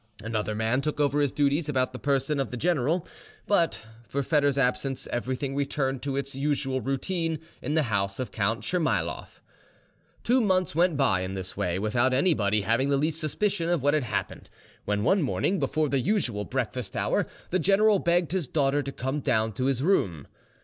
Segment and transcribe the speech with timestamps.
[0.23, 3.09] Another man took over his duties about the person of the general, and
[3.45, 8.63] but for Foedor's absence everything returned to its usual routine in the house of Count
[8.63, 9.43] Tchermayloff.
[10.23, 13.93] Two months went by in this way, without anybody having the least suspicion of what
[13.93, 14.49] had happened,
[14.85, 19.19] when one morning before the usual breakfast hour the general begged his daughter to come
[19.19, 20.25] down to his room.